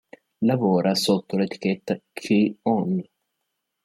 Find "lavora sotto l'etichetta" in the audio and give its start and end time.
0.39-1.95